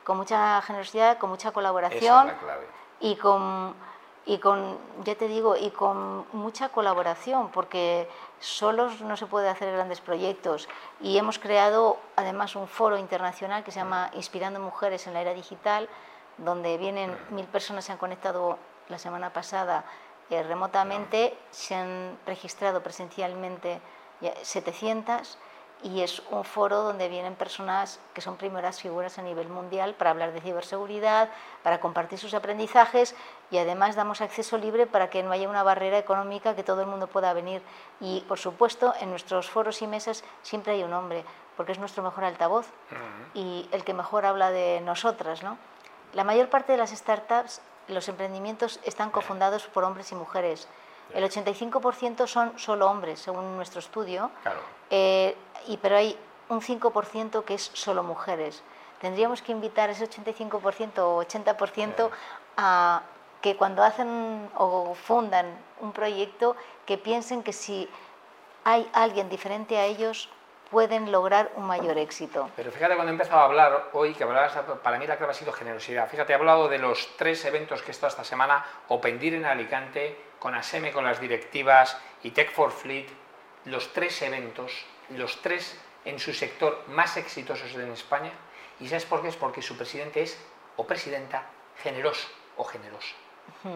con 0.04 0.16
mucha 0.16 0.62
generosidad, 0.62 1.18
con 1.18 1.30
mucha 1.30 1.52
colaboración 1.52 2.28
es 2.28 2.34
la 2.34 2.38
clave. 2.38 2.66
y 3.00 3.16
con 3.16 3.74
y 4.24 4.38
con, 4.38 4.78
ya 5.04 5.14
te 5.16 5.26
digo, 5.26 5.56
y 5.56 5.70
con 5.70 6.24
mucha 6.32 6.68
colaboración, 6.68 7.50
porque 7.50 8.08
solos 8.38 9.00
no 9.00 9.16
se 9.16 9.26
puede 9.26 9.48
hacer 9.48 9.72
grandes 9.72 10.00
proyectos. 10.00 10.68
Y 11.00 11.18
hemos 11.18 11.38
creado 11.38 11.98
además 12.14 12.54
un 12.54 12.68
foro 12.68 12.98
internacional 12.98 13.64
que 13.64 13.72
se 13.72 13.80
llama 13.80 14.10
Inspirando 14.14 14.60
Mujeres 14.60 15.06
en 15.06 15.14
la 15.14 15.22
Era 15.22 15.34
Digital, 15.34 15.88
donde 16.38 16.78
vienen 16.78 17.16
mil 17.30 17.46
personas, 17.46 17.84
se 17.84 17.92
han 17.92 17.98
conectado 17.98 18.58
la 18.88 18.98
semana 18.98 19.32
pasada 19.32 19.84
eh, 20.30 20.42
remotamente, 20.42 21.36
se 21.50 21.74
han 21.74 22.18
registrado 22.24 22.82
presencialmente 22.82 23.80
700 24.42 25.36
y 25.82 26.02
es 26.02 26.22
un 26.30 26.44
foro 26.44 26.82
donde 26.82 27.08
vienen 27.08 27.34
personas 27.34 27.98
que 28.14 28.20
son 28.20 28.36
primeras 28.36 28.80
figuras 28.80 29.18
a 29.18 29.22
nivel 29.22 29.48
mundial 29.48 29.94
para 29.94 30.10
hablar 30.10 30.32
de 30.32 30.40
ciberseguridad, 30.40 31.28
para 31.62 31.80
compartir 31.80 32.18
sus 32.18 32.34
aprendizajes 32.34 33.14
y 33.50 33.58
además 33.58 33.96
damos 33.96 34.20
acceso 34.20 34.58
libre 34.58 34.86
para 34.86 35.10
que 35.10 35.22
no 35.22 35.32
haya 35.32 35.48
una 35.48 35.62
barrera 35.62 35.98
económica, 35.98 36.54
que 36.54 36.62
todo 36.62 36.80
el 36.82 36.86
mundo 36.86 37.08
pueda 37.08 37.32
venir. 37.32 37.62
Y 38.00 38.20
por 38.28 38.38
supuesto, 38.38 38.94
en 39.00 39.10
nuestros 39.10 39.50
foros 39.50 39.82
y 39.82 39.86
mesas 39.86 40.22
siempre 40.42 40.74
hay 40.74 40.84
un 40.84 40.92
hombre, 40.92 41.24
porque 41.56 41.72
es 41.72 41.78
nuestro 41.78 42.02
mejor 42.02 42.24
altavoz 42.24 42.66
y 43.34 43.68
el 43.72 43.84
que 43.84 43.94
mejor 43.94 44.24
habla 44.24 44.50
de 44.50 44.80
nosotras. 44.82 45.42
¿no? 45.42 45.58
La 46.12 46.24
mayor 46.24 46.48
parte 46.48 46.72
de 46.72 46.78
las 46.78 46.90
startups, 46.90 47.60
los 47.88 48.08
emprendimientos, 48.08 48.78
están 48.84 49.10
cofundados 49.10 49.66
por 49.66 49.84
hombres 49.84 50.12
y 50.12 50.14
mujeres. 50.14 50.68
El 51.14 51.24
85% 51.24 52.26
son 52.26 52.58
solo 52.58 52.90
hombres, 52.90 53.20
según 53.20 53.56
nuestro 53.56 53.80
estudio, 53.80 54.30
eh, 54.90 55.36
y, 55.66 55.76
pero 55.76 55.96
hay 55.96 56.16
un 56.48 56.60
5% 56.60 57.44
que 57.44 57.54
es 57.54 57.70
solo 57.74 58.02
mujeres. 58.02 58.62
Tendríamos 59.00 59.42
que 59.42 59.52
invitar 59.52 59.90
ese 59.90 60.08
85% 60.08 60.98
o 60.98 61.22
80% 61.22 62.10
a 62.56 63.02
que 63.40 63.56
cuando 63.56 63.82
hacen 63.82 64.48
o 64.56 64.94
fundan 64.94 65.46
un 65.80 65.92
proyecto, 65.92 66.56
que 66.86 66.96
piensen 66.96 67.42
que 67.42 67.52
si 67.52 67.88
hay 68.64 68.88
alguien 68.92 69.28
diferente 69.28 69.76
a 69.76 69.84
ellos, 69.84 70.28
pueden 70.72 71.12
lograr 71.12 71.52
un 71.54 71.66
mayor 71.66 71.98
éxito. 71.98 72.50
Pero 72.56 72.72
fíjate 72.72 72.94
cuando 72.94 73.12
he 73.12 73.14
empezado 73.14 73.40
a 73.40 73.44
hablar 73.44 73.90
hoy, 73.92 74.14
que 74.14 74.24
hablabas, 74.24 74.56
para 74.82 74.98
mí 74.98 75.06
la 75.06 75.18
clave 75.18 75.32
ha 75.32 75.34
sido 75.34 75.52
generosidad. 75.52 76.08
Fíjate, 76.08 76.32
he 76.32 76.34
hablado 76.34 76.66
de 76.66 76.78
los 76.78 77.14
tres 77.18 77.44
eventos 77.44 77.82
que 77.82 77.88
he 77.88 77.90
estado 77.90 78.08
esta 78.08 78.24
semana, 78.24 78.64
Opendir 78.88 79.34
en 79.34 79.44
Alicante, 79.44 80.18
con 80.38 80.54
ASEME, 80.54 80.90
con 80.90 81.04
las 81.04 81.20
directivas 81.20 81.98
y 82.22 82.30
Tech 82.30 82.50
for 82.50 82.72
Fleet, 82.72 83.06
los 83.66 83.92
tres 83.92 84.22
eventos, 84.22 84.86
los 85.10 85.42
tres 85.42 85.78
en 86.06 86.18
su 86.18 86.32
sector 86.32 86.82
más 86.88 87.18
exitosos 87.18 87.74
en 87.74 87.92
España. 87.92 88.32
¿Y 88.80 88.88
sabes 88.88 89.04
por 89.04 89.20
qué? 89.20 89.28
Es 89.28 89.36
porque 89.36 89.60
su 89.60 89.76
presidente 89.76 90.22
es 90.22 90.42
o 90.76 90.86
presidenta 90.86 91.44
generoso 91.82 92.26
o 92.56 92.64
generosa. 92.64 93.14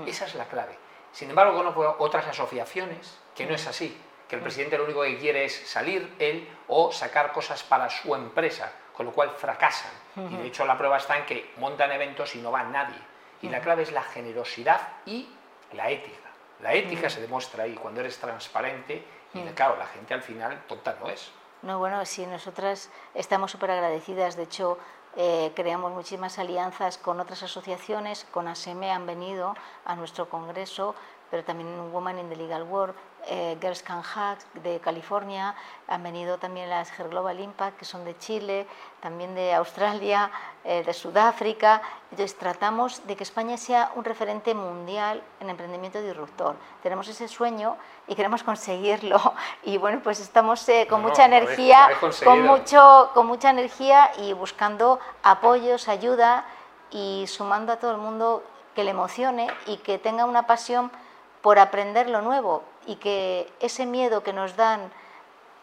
Esa 0.07 0.25
es 0.25 0.35
la 0.35 0.47
clave. 0.47 0.79
Sin 1.13 1.29
embargo, 1.29 1.55
conozco 1.55 1.97
otras 1.99 2.27
asociaciones 2.27 3.19
que 3.35 3.45
no 3.45 3.55
es 3.55 3.67
así 3.67 4.01
que 4.29 4.37
el 4.37 4.43
presidente 4.43 4.77
lo 4.79 4.85
único 4.85 5.03
que 5.03 5.19
quiere 5.19 5.45
es 5.45 5.69
salir 5.69 6.15
él 6.19 6.49
o 6.69 6.93
sacar 6.93 7.33
cosas 7.33 7.63
para 7.63 7.89
su 7.89 8.15
empresa, 8.15 8.73
con 8.95 9.07
lo 9.07 9.13
cual 9.13 9.31
fracasan. 9.37 9.93
Y 10.17 10.37
de 10.37 10.47
hecho 10.47 10.65
la 10.65 10.79
prueba 10.79 10.97
está 10.97 11.19
en 11.19 11.27
que 11.27 11.53
montan 11.59 11.93
eventos 11.93 12.35
y 12.35 12.39
no 12.39 12.51
va 12.51 12.65
nadie. 12.65 12.99
Y 13.43 13.49
la 13.49 13.61
clave 13.61 13.83
es 13.83 13.93
la 13.93 14.03
generosidad 14.03 14.81
y 15.05 15.29
la 15.73 15.91
ética. 15.91 16.17
La 16.61 16.73
ética 16.73 17.11
se 17.11 17.21
demuestra 17.21 17.65
ahí 17.65 17.75
cuando 17.75 18.01
eres 18.01 18.19
transparente 18.19 19.05
y 19.35 19.43
claro, 19.51 19.77
la 19.77 19.87
gente 19.87 20.15
al 20.15 20.23
final 20.23 20.63
tonta 20.67 20.97
no 21.01 21.09
es. 21.09 21.31
No, 21.63 21.79
bueno, 21.79 22.05
sí, 22.07 22.27
nosotras 22.27 22.91
estamos 23.15 23.51
súper 23.51 23.71
agradecidas. 23.71 24.37
De 24.37 24.45
hecho, 24.45 24.79
eh, 25.17 25.53
creamos 25.55 25.93
muchísimas 25.93 26.39
alianzas 26.39 26.99
con 26.99 27.21
otras 27.21 27.43
asociaciones. 27.43 28.27
Con 28.31 28.49
ASEME 28.49 28.91
han 28.91 29.07
venido 29.07 29.55
a 29.85 29.97
nuestro 29.97 30.29
congreso, 30.29 30.95
pero 31.31 31.45
también 31.45 31.93
Woman 31.93 32.19
in 32.19 32.29
the 32.29 32.37
Legal 32.37 32.63
World, 32.63 32.95
eh, 33.27 33.57
Girls 33.61 33.83
Can 33.83 34.03
Hack 34.03 34.39
de 34.55 34.79
California, 34.81 35.55
han 35.89 36.03
venido 36.03 36.39
también 36.39 36.71
las 36.71 36.91
Her 36.99 37.09
Global 37.09 37.39
Impact, 37.41 37.77
que 37.79 37.85
son 37.85 38.05
de 38.05 38.17
Chile, 38.19 38.67
también 39.01 39.35
de 39.35 39.55
Australia, 39.55 40.31
eh, 40.65 40.83
de 40.85 40.93
Sudáfrica. 40.93 41.83
Entonces 42.11 42.37
tratamos 42.39 43.07
de 43.07 43.17
que 43.17 43.25
España 43.25 43.57
sea 43.57 43.93
un 43.97 44.05
referente 44.05 44.55
mundial 44.55 45.23
en 45.41 45.51
emprendimiento 45.51 46.01
disruptor. 46.01 46.57
Tenemos 46.83 47.09
ese 47.09 47.29
sueño 47.29 47.77
y 48.07 48.15
queremos 48.15 48.43
conseguirlo. 48.43 49.21
Y 49.63 49.79
bueno, 49.79 50.01
pues 50.03 50.21
estamos 50.21 50.69
eh, 50.69 50.87
con 50.89 51.03
mucha 51.03 51.25
energía, 51.25 51.89
con, 52.25 52.43
mucho, 52.43 53.11
con 53.15 53.27
mucha 53.27 53.51
energía 53.51 54.13
y 54.19 54.33
buscando 54.33 55.01
apoyos, 55.25 55.89
ayuda 55.89 56.45
y 56.91 57.25
sumando 57.27 57.73
a 57.73 57.77
todo 57.77 57.91
el 57.91 57.97
mundo 57.97 58.45
que 58.77 58.85
le 58.85 58.91
emocione 58.91 59.49
y 59.67 59.79
que 59.79 59.99
tenga 59.99 60.25
una 60.25 60.47
pasión 60.47 60.93
por 61.43 61.59
aprender 61.59 62.09
lo 62.09 62.23
nuevo 62.23 62.63
y 62.87 62.97
que 62.97 63.53
ese 63.61 63.87
miedo 63.87 64.23
que 64.23 64.33
nos 64.33 64.57
dan 64.57 64.91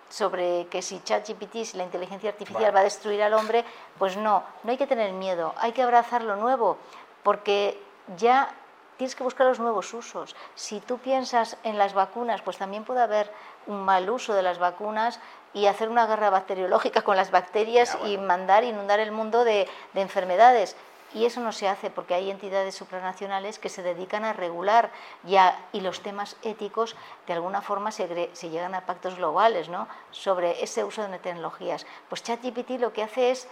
sobre 0.09 0.67
que 0.67 0.81
si 0.81 1.01
ChatGPT, 1.01 1.63
si 1.63 1.77
la 1.77 1.83
inteligencia 1.83 2.29
artificial 2.29 2.75
va 2.75 2.81
a 2.81 2.83
destruir 2.83 3.23
al 3.23 3.33
hombre, 3.33 3.65
pues 3.97 4.15
no, 4.15 4.43
no 4.63 4.71
hay 4.71 4.77
que 4.77 4.85
tener 4.85 5.11
miedo, 5.11 5.55
hay 5.57 5.71
que 5.71 5.81
abrazar 5.81 6.23
lo 6.23 6.35
nuevo, 6.35 6.77
porque 7.23 7.81
ya 8.15 8.53
tienes 8.97 9.15
que 9.15 9.23
buscar 9.23 9.47
los 9.47 9.59
nuevos 9.59 9.91
usos. 9.93 10.35
Si 10.53 10.79
tú 10.79 10.99
piensas 10.99 11.57
en 11.63 11.79
las 11.79 11.95
vacunas, 11.95 12.41
pues 12.43 12.57
también 12.57 12.83
puede 12.83 13.01
haber 13.01 13.31
un 13.65 13.83
mal 13.83 14.07
uso 14.09 14.35
de 14.35 14.43
las 14.43 14.59
vacunas 14.59 15.19
y 15.53 15.65
hacer 15.65 15.89
una 15.89 16.05
guerra 16.05 16.29
bacteriológica 16.29 17.01
con 17.01 17.15
las 17.15 17.31
bacterias 17.31 17.97
y 18.05 18.17
mandar 18.17 18.63
inundar 18.63 18.99
el 18.99 19.11
mundo 19.11 19.43
de, 19.43 19.67
de 19.93 20.01
enfermedades. 20.01 20.75
Y 21.13 21.25
eso 21.25 21.41
no 21.41 21.51
se 21.51 21.67
hace 21.67 21.89
porque 21.89 22.13
hay 22.13 22.31
entidades 22.31 22.75
supranacionales 22.75 23.59
que 23.59 23.69
se 23.69 23.83
dedican 23.83 24.25
a 24.25 24.33
regular 24.33 24.91
ya, 25.23 25.59
y 25.71 25.81
los 25.81 26.01
temas 26.01 26.35
éticos 26.41 26.95
de 27.27 27.33
alguna 27.33 27.61
forma 27.61 27.91
se, 27.91 28.29
se 28.33 28.49
llegan 28.49 28.75
a 28.75 28.85
pactos 28.85 29.15
globales 29.15 29.69
¿no? 29.69 29.87
sobre 30.11 30.63
ese 30.63 30.83
uso 30.83 31.07
de 31.07 31.19
tecnologías. 31.19 31.85
Pues 32.09 32.23
ChatGPT 32.23 32.79
lo 32.79 32.93
que 32.93 33.03
hace 33.03 33.31
es 33.31 33.47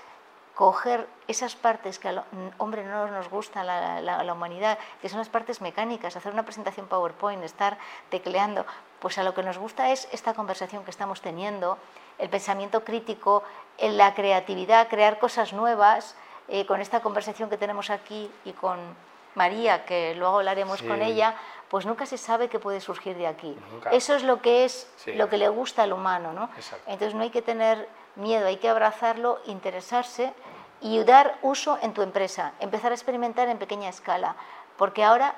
coger 0.56 1.08
esas 1.28 1.56
partes 1.56 1.98
que 1.98 2.10
al 2.10 2.24
hombre 2.58 2.84
no 2.84 3.08
nos 3.08 3.30
gusta 3.30 3.64
la, 3.64 4.02
la, 4.02 4.34
humanidad, 4.34 4.78
que 5.02 5.10
son 5.10 5.20
las 5.20 5.30
partes 5.30 5.62
mecánicas, 5.62 6.16
hacer 6.16 6.34
una 6.34 6.44
presentación 6.44 6.88
PowerPoint, 6.88 7.44
estar 7.44 7.78
tecleando, 8.10 8.66
pues 9.00 9.18
a 9.18 9.24
lo 9.24 9.34
que 9.34 9.44
nos 9.44 9.58
gusta 9.58 9.92
es 9.92 10.08
esta 10.12 10.34
conversación 10.34 10.84
que 10.84 10.92
estamos 10.92 11.22
teniendo, 11.22 11.78
el 12.20 12.30
pensamiento 12.30 12.84
crítico, 12.84 13.44
la 13.80 14.14
creatividad, 14.14 14.90
crear 14.90 15.20
cosas 15.20 15.54
nuevas, 15.54 16.16
eh, 16.48 16.66
con 16.66 16.82
esta 16.82 17.02
conversación 17.02 17.50
que 17.50 17.58
tenemos 17.58 17.90
aquí 17.90 18.30
y 18.46 18.52
con 18.54 18.80
María, 19.36 19.86
que 19.86 20.14
luego 20.16 20.38
hablaremos 20.38 20.82
con 20.82 21.02
ella, 21.02 21.36
pues 21.70 21.86
nunca 21.86 22.06
se 22.06 22.18
sabe 22.18 22.50
qué 22.50 22.60
puede 22.60 22.82
surgir 22.82 23.16
de 23.16 23.28
aquí. 23.28 23.56
Eso 23.92 24.16
es 24.16 24.24
lo 24.24 24.42
que 24.42 24.66
es, 24.66 24.92
lo 25.16 25.30
que 25.30 25.38
le 25.38 25.48
gusta 25.48 25.84
al 25.84 25.94
humano, 25.94 26.34
¿no? 26.34 26.50
Entonces 26.86 27.16
no 27.16 27.22
hay 27.22 27.30
que 27.30 27.42
tener 27.42 27.88
miedo, 28.16 28.48
hay 28.48 28.58
que 28.58 28.68
abrazarlo, 28.68 29.40
interesarse 29.46 30.34
y 30.82 31.02
dar 31.04 31.38
uso 31.42 31.78
en 31.82 31.94
tu 31.94 32.02
empresa, 32.02 32.54
empezar 32.60 32.92
a 32.92 32.96
experimentar 32.96 33.48
en 33.48 33.58
pequeña 33.58 33.88
escala, 33.88 34.36
porque 34.78 35.04
ahora 35.04 35.36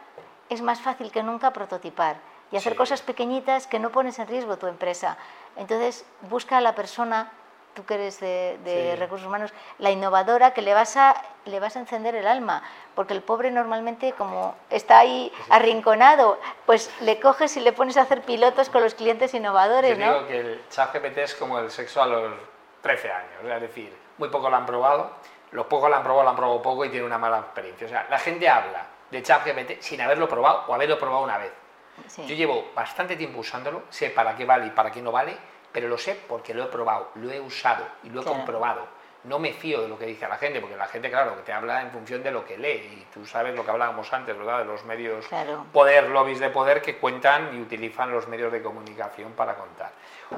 es 0.50 0.62
más 0.62 0.82
fácil 0.82 1.12
que 1.12 1.22
nunca 1.22 1.54
prototipar 1.54 2.18
y 2.52 2.58
hacer 2.58 2.76
cosas 2.76 3.02
pequeñitas 3.02 3.68
que 3.68 3.80
no 3.80 3.92
pones 3.92 4.20
en 4.20 4.28
riesgo 4.28 4.58
tu 4.58 4.68
empresa. 4.68 5.18
Entonces 5.56 6.06
busca 6.30 6.58
a 6.58 6.62
la 6.62 6.76
persona 6.76 7.32
tú 7.74 7.86
que 7.86 7.96
eres 7.96 8.20
de, 8.20 8.96
recursos 8.98 9.28
humanos, 9.28 9.54
la 9.80 9.92
innovadora 9.92 10.54
que 10.54 10.62
le 10.62 10.74
vas, 10.74 10.96
a, 10.98 11.16
le 11.46 11.60
vas 11.60 11.76
a 11.76 11.80
encender 11.80 12.16
el 12.16 12.28
alma, 12.28 12.64
porque 12.96 13.14
el 13.14 13.22
pobre 13.22 13.52
normalmente 13.52 14.14
como 14.14 14.56
está 14.70 15.00
ahí 15.00 15.32
arrinconado, 15.50 16.40
pues 16.66 16.92
le 17.02 17.20
coges 17.20 17.58
y 17.58 17.60
le 17.60 17.74
pones 17.74 17.98
a 17.98 18.02
hacer 18.02 18.22
pilotos 18.22 18.70
con 18.70 18.82
los 18.84 18.96
clientes 18.96 19.34
innovadores. 19.34 19.98
Yo 19.98 20.14
digo 20.14 20.28
que 20.28 20.40
el 20.40 20.70
chat 20.70 20.94
GPT 20.94 21.18
es 21.20 21.36
como 21.36 21.60
el 21.60 21.72
sexo 21.72 22.02
a 22.02 22.08
los 22.08 22.34
13 22.82 23.12
años, 23.12 23.56
es 23.56 23.62
decir, 23.62 23.96
muy 24.18 24.30
poco 24.30 24.50
lo 24.50 24.56
han 24.56 24.66
probado, 24.66 25.12
los 25.52 25.66
pocos 25.68 25.90
lo 25.90 25.96
han 25.96 26.04
probado, 26.04 26.24
lo 26.24 26.30
han 26.30 26.36
probado 26.36 26.62
poco 26.62 26.86
y 26.86 26.90
tiene 26.90 27.06
una 27.06 27.18
mala 27.18 27.40
experiencia. 27.40 27.88
O 27.88 27.90
sea, 27.90 28.08
la 28.10 28.20
gente 28.20 28.48
habla 28.50 28.88
de 29.10 29.22
chat 29.22 29.46
GPT 29.46 29.82
sin 29.82 30.02
haberlo 30.02 30.28
probado 30.28 30.66
o 30.68 30.74
haberlo 30.74 30.98
probado 30.98 31.24
una 31.24 31.38
vez. 31.38 31.52
Yo 32.18 32.36
llevo 32.36 32.72
bastante 32.74 33.16
tiempo 33.16 33.40
usándolo, 33.40 33.84
sé 33.90 34.10
para 34.10 34.36
qué 34.36 34.46
vale 34.46 34.68
y 34.68 34.70
para 34.72 34.92
qué 34.92 35.00
no 35.02 35.12
vale, 35.12 35.38
pero 35.74 35.90
lo 35.90 35.98
sé 35.98 36.18
porque 36.28 36.54
lo 36.54 36.64
he 36.64 36.68
probado, 36.68 37.10
lo 37.16 37.32
he 37.32 37.42
usado 37.42 37.86
y 38.04 38.10
lo 38.10 38.22
he 38.22 38.24
comprobado. 38.24 38.88
No 39.24 39.40
me 39.40 39.54
fío 39.54 39.82
de 39.82 39.88
lo 39.88 39.98
que 39.98 40.06
dice 40.06 40.28
la 40.28 40.36
gente, 40.36 40.60
porque 40.60 40.76
la 40.76 40.86
gente, 40.86 41.10
claro, 41.10 41.38
que 41.38 41.44
te 41.44 41.54
habla 41.54 41.82
en 41.82 41.92
función 41.92 42.22
de 42.24 42.32
lo 42.32 42.46
que 42.46 42.58
lee. 42.58 43.00
Y 43.02 43.08
tú 43.14 43.26
sabes 43.26 43.56
lo 43.56 43.64
que 43.64 43.72
hablábamos 43.72 44.12
antes, 44.12 44.38
¿verdad? 44.38 44.60
De 44.60 44.66
los 44.66 44.84
medios 44.84 45.26
poder, 45.72 46.10
lobbies 46.10 46.42
de 46.42 46.50
poder 46.50 46.82
que 46.82 46.98
cuentan 46.98 47.56
y 47.56 47.62
utilizan 47.62 48.12
los 48.12 48.28
medios 48.28 48.52
de 48.52 48.62
comunicación 48.62 49.32
para 49.32 49.56
contar. 49.56 49.92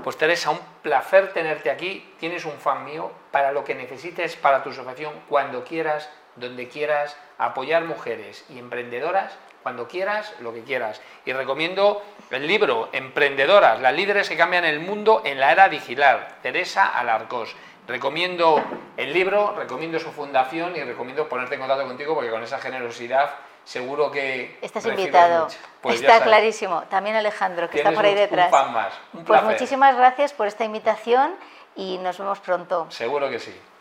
Pues 0.03 0.17
Teresa, 0.17 0.51
un 0.51 0.59
placer 0.83 1.33
tenerte 1.33 1.71
aquí. 1.71 2.13
Tienes 2.19 2.45
un 2.45 2.53
fan 2.53 2.85
mío 2.85 3.11
para 3.31 3.51
lo 3.51 3.63
que 3.63 3.73
necesites 3.73 4.35
para 4.35 4.61
tu 4.61 4.69
asociación, 4.69 5.13
cuando 5.27 5.63
quieras, 5.63 6.07
donde 6.35 6.67
quieras, 6.67 7.17
apoyar 7.37 7.83
mujeres 7.83 8.45
y 8.49 8.59
emprendedoras 8.59 9.37
cuando 9.63 9.87
quieras, 9.87 10.31
lo 10.41 10.53
que 10.53 10.63
quieras. 10.63 11.01
Y 11.25 11.33
recomiendo 11.33 12.03
el 12.29 12.45
libro 12.45 12.89
Emprendedoras, 12.91 13.81
las 13.81 13.95
líderes 13.95 14.29
que 14.29 14.37
cambian 14.37 14.63
el 14.63 14.79
mundo 14.79 15.23
en 15.25 15.39
la 15.39 15.51
era 15.51 15.69
digital, 15.69 16.27
Teresa 16.43 16.87
Alarcós. 16.87 17.55
Recomiendo 17.87 18.63
el 18.95 19.11
libro, 19.11 19.55
recomiendo 19.57 19.99
su 19.99 20.11
fundación 20.11 20.75
y 20.75 20.83
recomiendo 20.83 21.27
ponerte 21.27 21.55
en 21.55 21.61
contacto 21.61 21.87
contigo 21.87 22.13
porque 22.13 22.29
con 22.29 22.43
esa 22.43 22.59
generosidad 22.59 23.31
seguro 23.63 24.11
que... 24.11 24.59
Estás 24.61 24.85
invitado. 24.85 25.47
Pues 25.81 25.99
está 25.99 26.21
clarísimo. 26.21 26.83
También 26.83 27.15
Alejandro, 27.15 27.69
que 27.69 27.77
está 27.77 27.91
por 27.91 28.05
ahí 28.05 28.13
detrás. 28.13 28.47
Un 28.47 28.51
fan 28.51 28.71
más. 28.71 28.93
pues 29.25 29.43
muchísimas 29.43 29.97
gracias 29.97 30.33
por 30.33 30.47
esta 30.47 30.63
invitación 30.63 31.35
y 31.75 31.97
nos 31.97 32.17
vemos 32.17 32.39
pronto. 32.39 32.85
Seguro 32.89 33.29
que 33.29 33.39
sí. 33.39 33.59